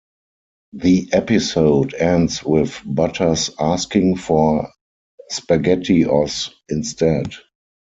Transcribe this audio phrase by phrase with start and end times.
[0.73, 4.67] The episode ends with Butters asking for
[5.31, 7.33] SpaghettiOs instead.